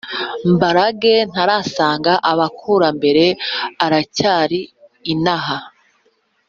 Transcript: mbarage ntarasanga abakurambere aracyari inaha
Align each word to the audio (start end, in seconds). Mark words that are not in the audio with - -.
mbarage 0.53 1.13
ntarasanga 1.31 2.13
abakurambere 2.31 3.25
aracyari 3.85 4.59
inaha 5.13 5.57